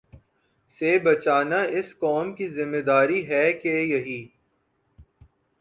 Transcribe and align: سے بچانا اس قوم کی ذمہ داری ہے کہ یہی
سے 0.81 0.89
بچانا 0.99 1.59
اس 1.77 1.87
قوم 1.99 2.27
کی 2.35 2.47
ذمہ 2.55 2.81
داری 2.87 3.21
ہے 3.29 3.45
کہ 3.53 3.73
یہی 3.93 4.21